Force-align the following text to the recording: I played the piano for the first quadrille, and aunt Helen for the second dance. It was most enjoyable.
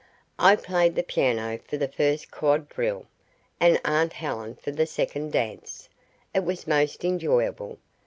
I 0.39 0.55
played 0.55 0.95
the 0.95 1.03
piano 1.03 1.59
for 1.59 1.77
the 1.77 1.87
first 1.87 2.31
quadrille, 2.31 3.05
and 3.59 3.79
aunt 3.85 4.13
Helen 4.13 4.55
for 4.55 4.71
the 4.71 4.87
second 4.87 5.31
dance. 5.31 5.89
It 6.33 6.43
was 6.43 6.65
most 6.65 7.05
enjoyable. 7.05 7.77